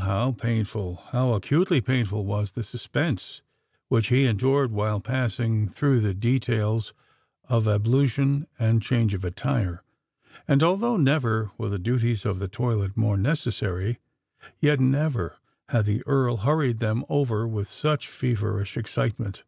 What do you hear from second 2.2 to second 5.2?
was the suspense which he endured while